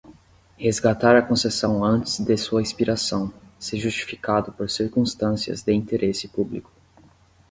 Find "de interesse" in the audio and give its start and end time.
5.61-6.27